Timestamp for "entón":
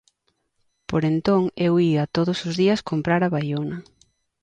1.11-1.41